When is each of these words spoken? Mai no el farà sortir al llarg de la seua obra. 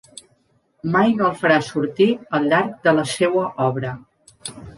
Mai 0.95 1.11
no 1.19 1.27
el 1.31 1.35
farà 1.41 1.57
sortir 1.67 2.07
al 2.39 2.49
llarg 2.55 2.73
de 2.89 2.95
la 3.01 3.05
seua 3.13 3.45
obra. 3.69 3.95